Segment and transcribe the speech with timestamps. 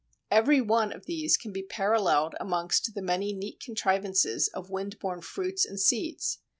[0.31, 5.21] Every one of these can be paralleled amongst the many neat contrivances of wind borne
[5.21, 6.39] fruits and seeds.